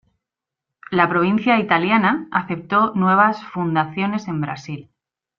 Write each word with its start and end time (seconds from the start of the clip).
La 0.89 1.07
provincia 1.07 1.59
italiana 1.59 2.25
aceptó 2.31 2.91
nuevas 2.95 3.43
fundaciones 3.45 4.27
en 4.27 4.41
Brasil. 4.41 4.89